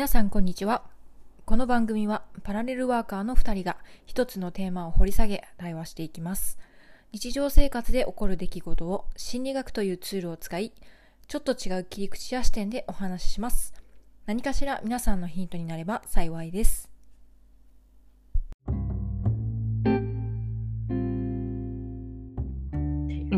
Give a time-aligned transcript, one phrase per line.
[0.00, 0.82] 皆さんこんにちは。
[1.44, 3.76] この番組はパラレルワーカーの2人が
[4.06, 6.56] 一つのテーマを掘り下げ対話していきます。
[7.12, 10.72] 日常生活で起こる出来事を心理学というツールを使い、
[11.28, 13.74] ちょっと違う切り口や視点でお話しします。
[14.24, 16.88] 何かしら皆さんのヒントになれば幸いです。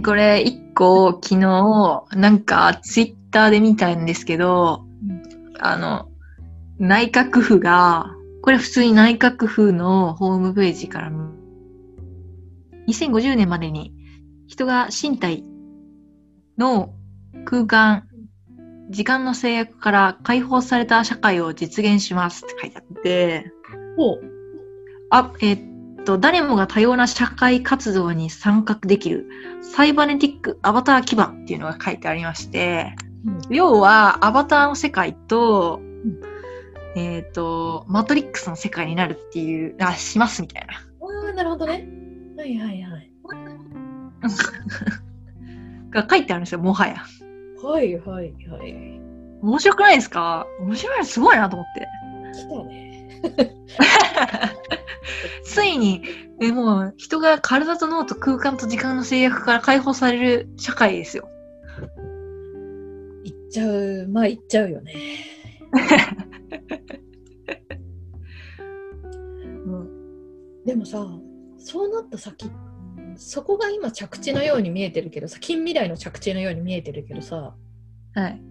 [0.04, 4.84] これ一個昨日なんかツイッターで見たんですけど、
[5.58, 6.11] あの、
[6.82, 11.12] 内閣府が、これ普通に内閣府のホームページから、
[12.88, 13.94] 2050年までに
[14.48, 15.44] 人が身体
[16.58, 16.92] の
[17.44, 18.08] 空間、
[18.90, 23.52] 時間の制約から解放された社会を実現しますって書いてあって、
[25.10, 29.28] あ、えー、っと、誰もが多様な社会活動に参画できる
[29.60, 35.91] サイバネティックアバター基盤っていうのが書いてありまして、うん、要はアバターの世界と、うん
[36.94, 40.74] えっ、ー、と、マトリックスの世界になるっていう、あ、しますみたいな。
[40.74, 41.88] ああ、なるほどね。
[42.36, 43.10] はいはいはい。
[45.90, 46.96] が書いてあるんですよ、もはや。
[47.62, 49.00] はいはいはい。
[49.42, 50.46] 面白くないですか？
[50.60, 51.88] 面白い、すごいなと思って。
[52.32, 53.08] 来たね。
[55.44, 56.02] ついに、
[56.40, 61.28] え、もう、人が体と脳と空間と時間の制約から解放される社会ですよ。
[63.24, 64.94] 行っちゃう、まあ行っちゃうよね。
[70.64, 71.06] でもさ
[71.58, 72.50] そうなった先
[73.16, 77.54] そこが今着地のように見えてるけどさ近未来の着地のように見えてるけどさ
[78.14, 78.42] はい。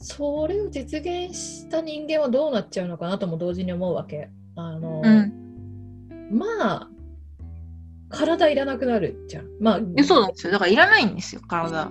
[0.00, 4.30] それを実現した人間はどうなっちゃうのかなとも同時に思うわけ。
[4.56, 6.88] あの、うん、まあ
[8.08, 9.46] 体いらなくなるじゃん。
[9.60, 10.52] まあそうなんですよ。
[10.52, 11.90] だからいらないんですよ体。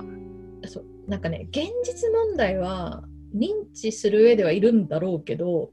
[0.65, 0.85] そう。
[1.07, 3.03] なんかね現実問題は
[3.35, 5.71] 認知する上ではいるんだろうけど、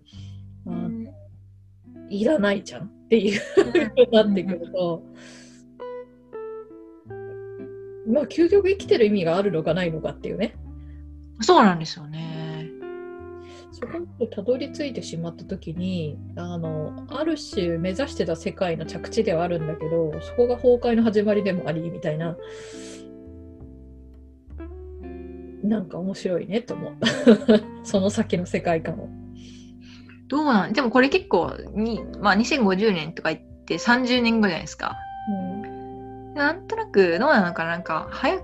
[0.64, 0.88] まあ、
[2.10, 5.02] いらないじゃんっていうなってくると、
[8.06, 10.56] まあ究極生きてる意味があるのかないのかっていうね。
[11.40, 12.70] そうなんですよね。
[13.72, 22.36] そこまたどり着いてしまった時にあのある種目指してた世界の着地ではあるんだけどそこが崩壊の始まりでもありみたいな
[25.64, 26.94] なんか面白いねと思う
[27.82, 29.23] その先の世界観を。
[30.28, 34.96] どうなんでもこれ結構に、まあ、2050年とか言って30年後じゃないですか。
[35.28, 38.38] うん、なんとなくどうなのかなんか早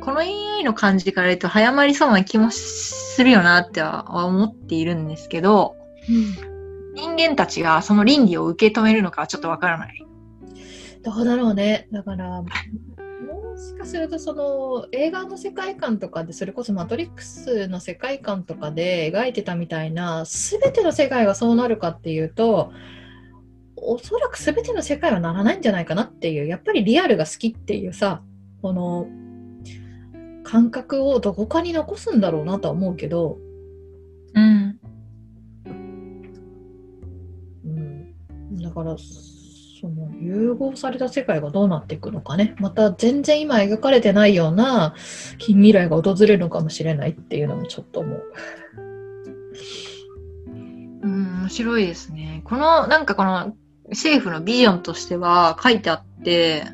[0.00, 5.76] この AI の感じから言うと早まりそうな気もするよなっては思っているんですけど、
[6.08, 10.06] うん、人間たちがその倫理を受け止めるのかはちょっとわからない。
[11.02, 11.88] どうだろうね。
[11.92, 12.46] だからも
[13.56, 22.72] しかするとその映画の世界観とかでそれこそ「マトリックス」の世界観とかで描いてたみたいな全ての世界がそうなるかっていうと
[23.76, 28.22] おそらく全ての世界はならないんじゃないかなっていうやっぱりリアルが好きっていうさ
[28.60, 29.06] この
[30.44, 33.38] 感覚をどこかに残すんだろうなとは思うけど、
[34.34, 34.78] うん、
[37.64, 38.96] うん、だから
[40.36, 44.94] 融合された世界がどうなっていくのかねまた全然今描かれてないような
[45.38, 48.22] 近未来が訪れるのかもしれないっていうのもちょっと思う。
[51.02, 52.42] うん面白いですね。
[52.44, 53.56] このなんかこの
[53.90, 56.64] 政府のビジョンとしては書いてあって、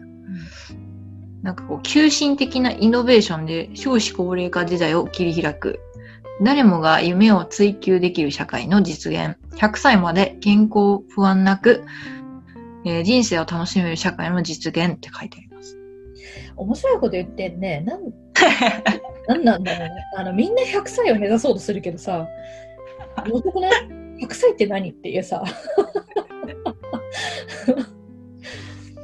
[1.42, 5.80] なんかこう、急進的なイノベーションで少子高齢化時代を切り開く。
[6.42, 9.36] 誰もが夢を追求できる社会の実現。
[9.56, 11.84] 100歳まで健康不安なく
[12.84, 15.78] えー、人生を楽しめる社会の実現って書いてあります。
[16.56, 17.81] 面白いこと言ってんね。
[17.87, 18.03] なん
[19.28, 19.94] なんなんだろうね。
[20.16, 22.26] あのみんな100歳を目指そうとするけどさ、
[23.25, 23.72] 面白くない
[24.20, 25.43] ?100 歳って何っていうさ。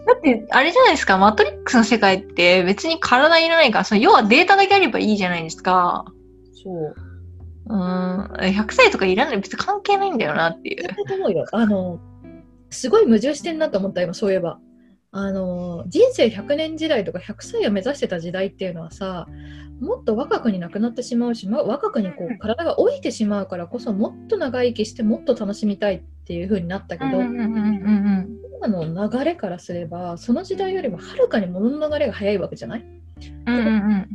[0.06, 6.06] だって、あれじゃないですか、マトリックスの世界って別に体いらないから、その要はデータだけあればいいじゃないですか。
[6.64, 6.94] そう。
[7.70, 10.88] うん、100歳とかいらない、別に関係ないんだよなっていう。
[11.06, 11.44] と思うよ。
[11.52, 12.00] あの、
[12.70, 14.58] すごい矛盾してんなと思った今そういえば。
[15.10, 19.26] あの人生100年時代とか100歳を目指してた時代っていうのはさ
[19.80, 32.84] もっと若くになくなってしまうし、ま、若くにこう体が老いてしまうからこそもっと長生きしてもっと楽しみたいっていう風になったけど、今の流れからすればその時代よりもはるかに物の流れが速いわけじゃない、
[33.46, 34.08] うんうんうん。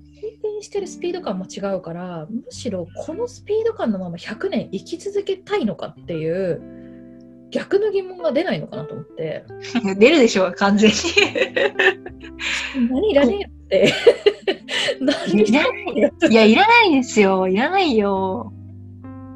[0.64, 6.62] してるスピード感も違うからむしろこのスピード感のまま100年生き続けたいのかっていう
[7.54, 9.46] 逆の疑問が出ないのかなと思って。
[9.98, 10.96] 出るでしょう、完全に。
[12.90, 13.94] 何いらねえよって。
[15.00, 17.48] 何 いらないいや、いらないですよ。
[17.48, 18.52] いらないよ。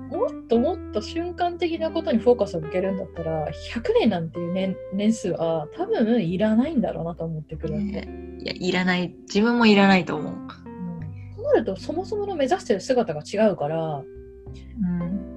[0.10, 8.08] もっともっと瞬間的なことにフォーカスを向けるんだったら100年なんていう年年数は多分いらないんだろうなと思ってくる、ね、
[8.40, 10.34] いやいらない自分もいらないと思う。
[10.34, 14.02] うん、となるとそもそもの目指してる姿が違うから、
[14.82, 15.37] うん、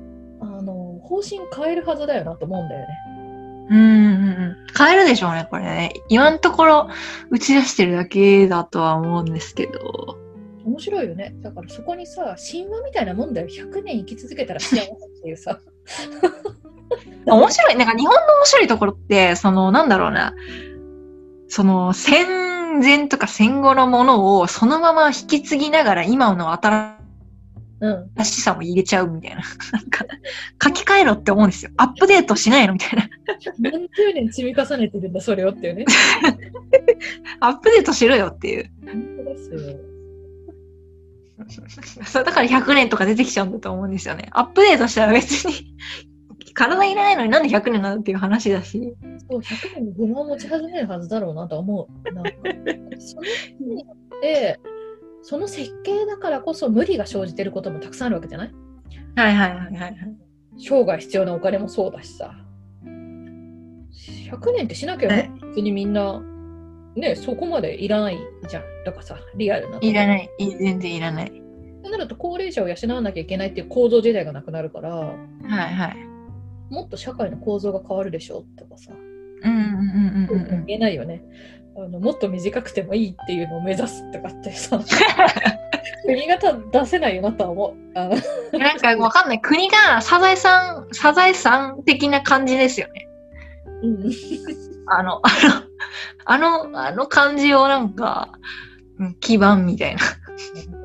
[0.61, 2.87] あの方針変えるはずだよなと思うんだよね。
[3.71, 4.57] うんうんうん。
[4.77, 5.93] 変えるでしょうね、これね。
[6.11, 6.91] 今のところ
[7.31, 10.19] 打ち出してるだけだとは思うんですけど。
[10.67, 11.35] 面白いよね。
[11.41, 13.49] だからそこにさ、神話みたいなもんだよ。
[13.49, 14.87] 100年生き続けたら幸せっ
[15.23, 15.59] ていうさ。
[17.25, 17.77] 面白い。
[17.77, 20.35] なんか日本の面白いところって、その、なんだろうな。
[21.49, 27.00] その、戦前とか戦後のものをそのまま引き継ぎながら今の新
[28.25, 29.37] しさも入れちゃうみたいな。
[29.37, 30.05] なんか、
[30.63, 31.71] 書き換えろって思うんですよ。
[31.77, 33.09] アップデートしないのみたいな。
[33.59, 35.85] 何十年積み重ねてるんだ、それをっていうね。
[37.41, 38.71] アップデートしろよっていう。
[38.85, 39.61] 本当ですよ。
[42.05, 44.29] そうだから100年とか出てきちゃうんだと思うんですよね。
[44.33, 45.75] アップデートしたら別に
[46.55, 48.95] 体いらないのになんで100年なのっていう話だし。
[49.31, 52.13] そう、100年の不満を持ち始めるはずだろうなと思う。
[52.13, 52.31] なんか
[52.99, 53.23] その
[53.67, 53.87] によ
[54.17, 54.61] って、
[55.23, 58.53] その設計だからこそ無理が生じてることもたくさんあるわけじゃない？
[59.17, 59.97] はいはいはいはい。
[60.59, 62.35] 生涯必要なお金もそうだしさ。
[62.85, 66.23] 100年ってしなきゃ別にみんな
[66.97, 68.19] ね、そこまでいらない
[68.49, 68.63] じゃん。
[68.85, 69.79] とかさ、リアルな。
[69.81, 70.29] いらない。
[70.39, 71.33] 全然いらない。
[71.85, 75.97] となると、高齢者を養わなきゃいけないっていう構造自体がなくなるから、はいはい。
[76.73, 78.93] もっと社会の構造が変わるでしょとかさ。
[78.93, 79.67] うんうんう
[80.27, 80.67] んうんうん。
[80.67, 81.23] 言えないよね。
[81.77, 84.81] あのもっと短くてもいいっていうのを目指すとかってさ。
[86.05, 88.59] 国が出せないよなとは思う。
[88.59, 89.41] なんかわかんない。
[89.41, 93.09] 国がサザエさん、サザエさん的な感じですよね。
[93.83, 94.11] うん。
[94.87, 95.21] あの、
[96.27, 98.33] あの、あの、あの感じをなんか、
[99.21, 100.03] 基盤みたいな。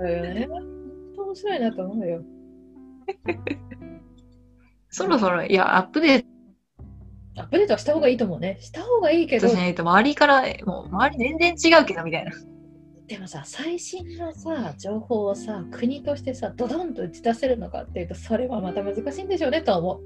[0.08, 0.64] えー、本
[1.16, 2.24] 当面白いなと思うよ。
[4.90, 6.35] そろそろ、いや、アップデート。
[7.38, 8.58] アップデートはした方がいいと思うね。
[8.62, 9.48] した方がいいけど。
[9.54, 9.76] ね。
[9.78, 12.32] 周りから、もう周り全然違うけど、みたいな。
[13.08, 20.02] でもさ、最新のさ、情報をさ、国としてさ、ドドンと打ち出せるのかっていうと、それはまた難しいんでしょうねと思う。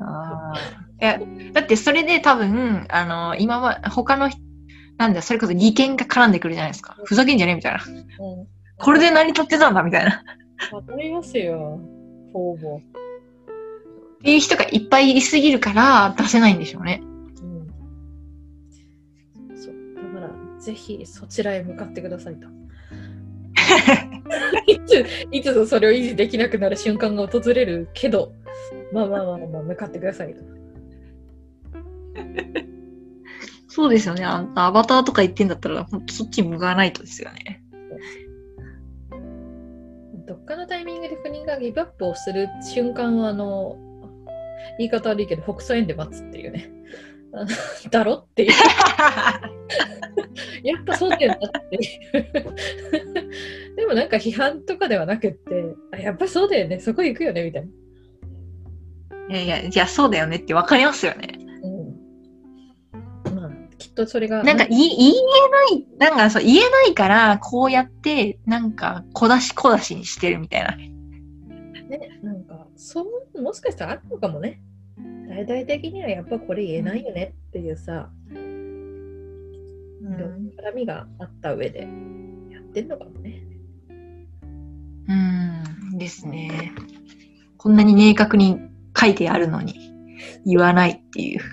[0.00, 0.52] あ
[1.00, 1.20] いや
[1.52, 4.30] だってそれで多分あの今は他の
[4.96, 8.46] なんだそれこそ利権が絡んでくるじゃないですか、ふざけんじゃねえみたいな、うん、
[8.78, 10.22] これで成り立ってたんだみたいな
[10.72, 11.80] わかりますよ
[12.32, 12.80] ほぼ
[14.18, 17.68] っていう人がいっぱいいりすぎるから出せないんでしょうね、うん、
[19.56, 19.74] そう
[20.14, 22.48] だからぜひそちらへ向かってくださいと
[24.66, 28.32] いついつぞそれを維持できなくなる瞬間が訪れるけど
[28.92, 30.42] まあまあまあまあ、向かってくださいと。
[33.68, 34.24] そうですよね。
[34.24, 37.62] あアバターとか言ってんだったら、ほんとそっちに向かわないとですよね。
[40.26, 43.78] どっかのタイミングで国がギブアップをする瞬間は、あの、
[44.78, 46.70] 言い方悪いけど、北斎園で待つっていうね。
[47.90, 48.52] だろっていう。
[50.62, 51.38] やっぱそうだよなっ
[51.68, 51.82] ていう。
[53.76, 57.68] でもなんか批判とかではなくって、あやっぱそうだよね、そこ行くよねみたい
[59.28, 59.30] な。
[59.30, 61.38] いやいや、じゃあそうだよねって分かりますよね。
[61.62, 61.68] う
[63.30, 63.36] ん。
[63.36, 64.42] まあ、きっとそれが。
[64.42, 64.92] なんか言言え
[65.70, 70.74] ない、なんかそう、言えないから、こうやって、なんか、小出し小出しにしてるみたいな。
[71.88, 73.04] ね、なんか、そ
[73.34, 74.62] う、もしかしたらあるのかもね。
[75.28, 78.38] 大々的にはやっぱこれ言えないよねっていうさ、うん、
[80.56, 81.80] 絡みがあった上で
[82.50, 83.42] やってんのかもね。
[85.08, 85.12] う
[85.94, 86.72] ん、ですね。
[87.56, 88.58] こんなに明確に
[88.98, 89.74] 書いてあるのに
[90.44, 91.40] 言わないっていう。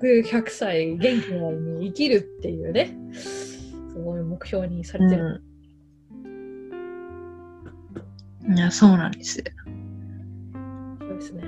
[0.00, 2.96] 100歳元気なのに生きるっていうね、
[3.92, 5.24] そういう目標にされてる。
[5.24, 5.42] うん、
[8.54, 9.42] いや、そうなんです。
[11.00, 11.42] そうですね。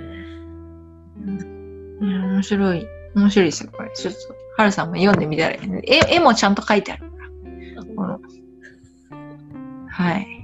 [2.02, 2.86] いや、面白い。
[3.14, 3.90] 面白いですよ、これ。
[3.94, 4.18] ちょっと、
[4.56, 8.18] はるさんも読んでみたら、絵絵もちゃんと書いてあるから。
[9.88, 10.40] はい。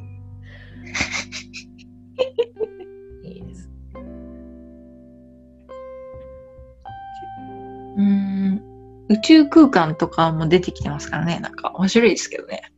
[9.08, 11.38] 宇宙空間とかも出てきてますからね。
[11.40, 12.72] なんか面白いですけどね。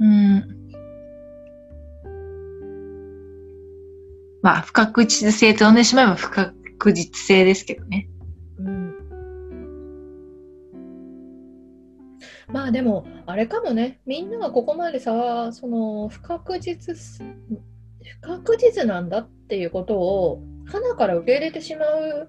[0.00, 0.57] うん。
[4.42, 8.08] まあ、不確実性と呼んでしまえば不確実性ですけどね。
[8.58, 8.94] うん。
[12.48, 14.00] まあでも、あれかもね。
[14.06, 16.96] みんながここまでさ、その不確実、
[18.20, 22.28] 不確実なんだっていうことを、花から受け入れてしまう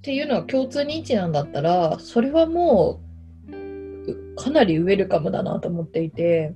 [0.00, 3.02] っていうのは共通認知なんだったらそれはも
[3.48, 6.54] うかなりウェルカムだなと思っていて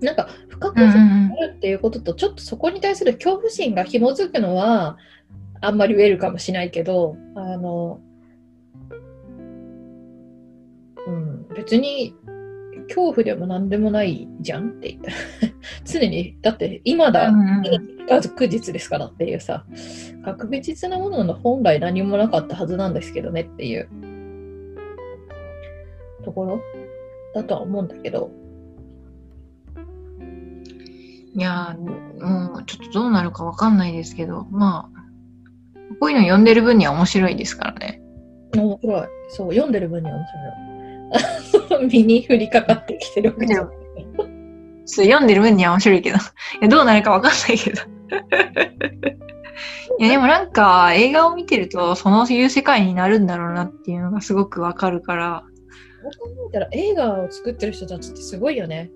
[0.00, 4.98] なんか不確実になるっていうことと、ちょっとそこに対する恐怖心が紐づくのは
[5.60, 8.00] あんまりウェルかもしないけどあの、
[11.06, 12.14] うん、別に
[12.88, 15.12] 恐怖でも何でもないじゃんって言った
[15.84, 17.32] 常にだって今だ、
[18.08, 19.64] 確実ですからっていうさ
[20.24, 23.88] 確実なものの本来何もなかったはずなんですけどねっていう
[26.24, 26.60] ところ
[27.34, 28.30] だとは思うんだけど
[31.34, 31.76] いや
[32.18, 35.00] もうちょっとどうなるかわかんないですけど、まあ、
[36.00, 38.00] こういうの読んでる分には面白いですからね。
[38.56, 39.08] 面白い。
[39.28, 40.26] そう、読んでる分には面
[41.68, 41.88] 白い。
[41.90, 43.70] 身に降りかかってきてるわけじゃん。
[44.86, 46.16] そう、読んでる分には面白いけど。
[46.16, 46.20] い
[46.62, 47.82] や、どうなるかわかんないけど。
[49.98, 55.44] いや、でもなんか、映画を見てると、そういう世界になるんだろうなっていうのがすごくわかるから。
[56.10, 58.90] そう考えたら、映画を作ってる人たちってすごいよね。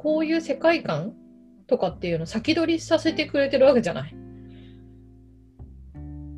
[0.00, 1.12] こういう世界観
[1.66, 4.16] とかっていうのを先取りさせてくれてるわけじゃない。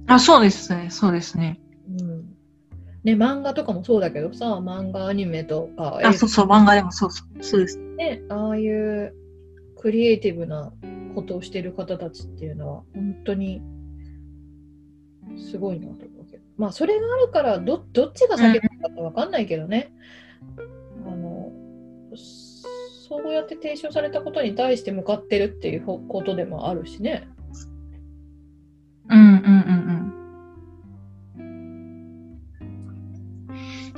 [0.09, 1.61] あ、そうですね、そうですね。
[1.89, 2.35] うん。
[3.05, 6.01] ね、漫画とかもそうだけどさ、漫画、アニメとか。
[6.03, 7.79] あ、そうそう、漫画でもそうそう、そうです。
[7.79, 9.15] ね、ああいう
[9.79, 10.73] クリエイティブな
[11.15, 13.63] ことをしてる方たちっていうのは、本当に
[15.37, 16.43] すごいなと思うけど。
[16.57, 19.93] まあ、それがあるからど、どっちが先だったかわかんないけどね。
[21.05, 21.53] うん、あの、
[23.19, 27.29] そうやって提唱されたことに対して向かってるっていうことでもあるしね。
[29.11, 30.13] うんうんうん
[31.39, 31.53] うん。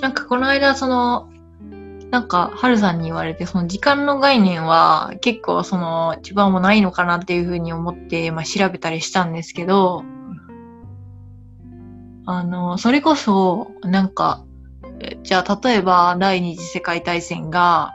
[0.01, 1.31] なんかこの間その
[2.15, 10.05] なんか、はるさんに言われて、その時間の概念は結構その一番もないのかなっていうふうに思って、まあ、調べたりしたんですけど、
[12.25, 14.45] あの、それこそ、なんか、
[15.25, 17.93] じゃあ例えば第二次世界大戦が、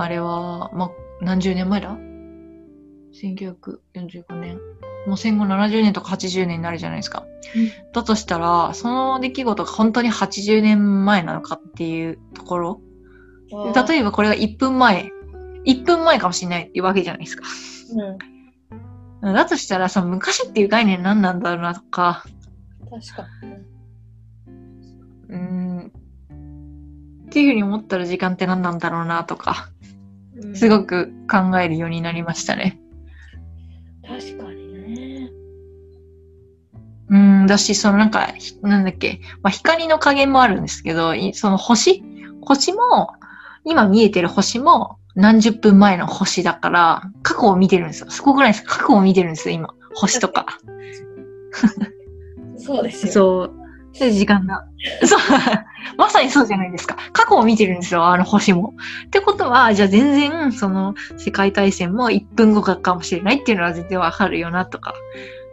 [0.00, 0.90] あれは、ま、
[1.20, 1.96] 何十年前だ
[3.12, 4.58] ?1945 年。
[5.06, 7.26] もう戦後70年とか80年になるじゃないですか。
[7.54, 12.80] うん、だとしたら、その出来事が本当に80年前なのかっていうところ。
[13.88, 15.10] 例えばこれが1分前。
[15.66, 17.44] 1分前かもしれないっていうわけじゃないですか。
[19.22, 22.24] うん、だとしたら、その昔っていう概念何なんだろうなとか。
[22.90, 24.54] 確かに。
[25.28, 25.92] うん。
[27.26, 29.68] っていうふうに思ったら時間って何なんだろうなとか。
[30.54, 32.80] すごく考えるようになりましたね。
[34.02, 35.30] 確かにね。
[37.08, 38.28] うん、だし、そのなんか、
[38.62, 42.02] なんだっけ、まあ、光の加減もあるんですけど、その星？
[42.42, 43.12] 星も、
[43.64, 48.10] 今見えてる星も何十分前の星だから、過去を見てるんですよ。
[48.10, 49.74] すごくないですか過去を見てるんですよ、今。
[49.94, 50.46] 星とか。
[52.56, 53.12] そうですよ。
[53.12, 53.59] そう。
[53.92, 54.64] 時間が。
[55.04, 55.18] そう。
[55.96, 56.96] まさにそうじゃないですか。
[57.12, 58.74] 過去を見てるんですよ、あの星も。
[59.06, 64.94] ってことは、じゃあ全然、その、世界大戦も1分後かもしれないっていうのは全然わかるよな、とか。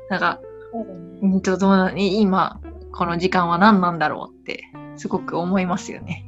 [0.09, 0.39] なんか、
[1.21, 2.59] うんと、どうな、今、
[2.91, 4.63] この時間は何なんだろうって、
[4.95, 6.25] すごく思いますよね。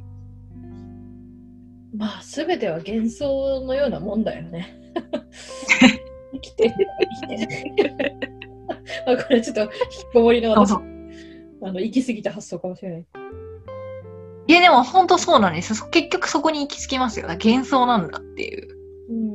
[1.96, 4.76] まあ、すべては幻想のようなもんだよね。
[6.32, 6.74] 生きてる、
[7.28, 7.94] 生きてる。
[9.06, 10.99] あ、これちょっと引きこもりの私。
[11.62, 13.06] あの行き過ぎた発想かもしれない。
[14.46, 15.88] いやでも本当そうなんですよ。
[15.90, 17.28] 結局そこに行き着きますよ。
[17.28, 18.76] 幻想なんだっていう。
[19.08, 19.26] うん。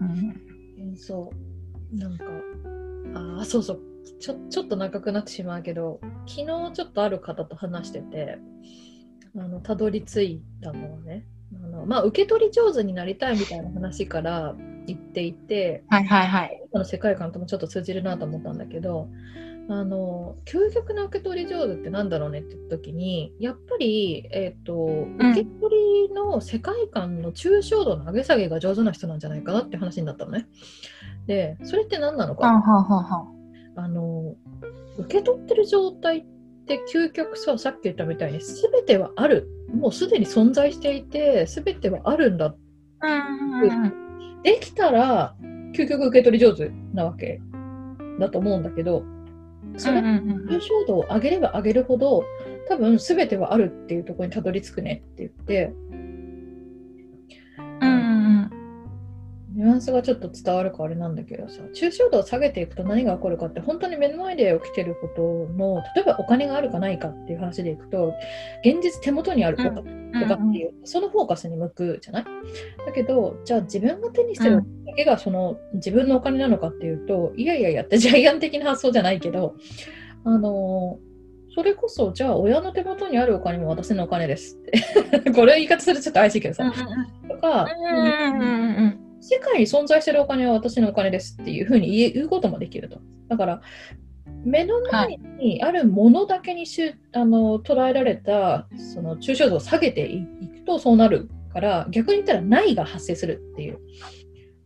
[0.00, 0.40] うん、
[0.78, 1.30] 幻想。
[1.92, 2.24] なんか、
[3.14, 3.80] ああ、そうそう。
[4.20, 8.38] ちょちょっと長くなってしまうけど、昨日ちょっとある方と話してて、
[9.36, 14.54] あのたどり着いたのはね、あのまあ、受け取り上手になりたいみたいな話から
[14.86, 19.08] 言っていて、はいはいはい、の世界観ともちょっと通じるなと思ったんだけど
[19.68, 25.76] あの究極な受け取り上手ってなんだろうねって言った時にやっぱり、えーと、受け取
[26.08, 30.46] りの世界観の抽象度の上げ下げが上手な人なんじゃないかなって話になったのね。
[31.26, 32.46] でそれって何なのか、
[33.74, 34.36] あの
[34.98, 36.24] 受け取ってる状態っ
[36.66, 39.48] て究極ささっき言ったみたいに全てはある。
[39.74, 42.54] もうすでに存在していて全てはあるんだ、
[44.44, 45.34] できたら
[45.74, 47.40] 究極受け取り上手なわけ
[48.20, 49.04] だと思うんだけど
[49.76, 52.24] それ抽象度を上げれば上げるほど
[52.68, 55.72] 多分全てはあるっていうところにたどり着くねって言って、
[59.66, 68.14] ニュアンスがちょっと伝わるかあれなんだけどさ抽象度を下げていくと何が起こるかって本当に目の前で起きてることの例えばお金があるかないかっていう話でいくと
[68.64, 72.24] 現実手元にあるとか,、とかっていう、そのフォーカスに向くじゃない？
[72.86, 79.56] だけどじゃあ自分が手にしてるだけがその自分のお金なのかっていうといやいやいやって ジャイアン的な発想じゃないけど
[80.24, 80.98] あの
[81.54, 85.32] それこそ、じゃあ親の手元にあるお金も私のお金ですって。
[85.32, 86.70] これ言い方するとちょっと怪しいけどさ。
[87.30, 87.66] とか、
[89.28, 93.00] 世界に存在してるお金は私のお金ですっていうふうに言うこともできると。
[93.28, 93.60] だから、
[94.44, 103.80] 目の前にあるものだけにしゅ、はい、あの捉えられたその抽象度を下げていくとそうなるから逆に言ったらないが発生するっていう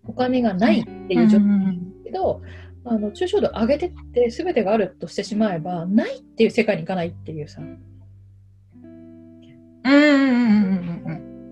[0.04, 2.42] お金がないっていう状態なんですけど、
[2.84, 7.62] あの抽象度を上げてって全てがあるとしてしまえばないっていう世界に行かないっていうさ。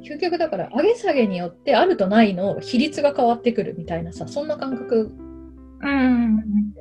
[0.09, 5.13] 究極だから上げ下げによってあるとないの比率が変わってくるみたいなさそんな感覚、
[5.81, 6.73] うん、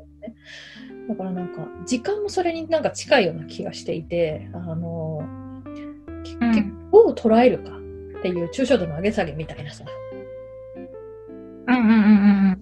[1.07, 7.71] だからなんか時間もそれになんか近いような気がしていてあの、うん、どう捉えるか
[8.19, 9.85] っていう抽象度の上げ下げみたいなさ。
[11.67, 12.61] うんうんうん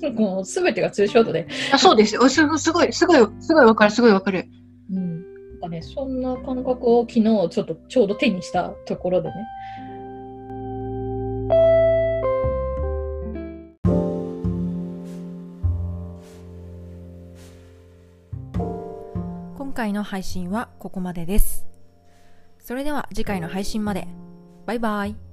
[0.00, 0.14] うん。
[0.16, 1.46] もう全てがツーショットで。
[1.72, 2.26] あそうですよ。
[2.28, 3.06] すごい、すごい、す
[3.54, 4.46] ごいわかる、すごいわかる。
[5.80, 9.34] ね、そんな感覚を昨日ちょっとちょうど手にしたところでね。
[19.56, 21.66] 今回の配信はここまでです。
[22.58, 24.06] それでは次回の配信まで。
[24.66, 25.29] バイバイ。